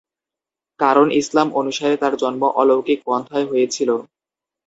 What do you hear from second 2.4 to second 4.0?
অলৌকিক পন্থায় হয়েছিল।